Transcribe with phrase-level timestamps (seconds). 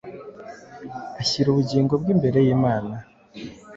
[1.21, 2.93] Ashyira ubugingo bwe imbere y’Imana,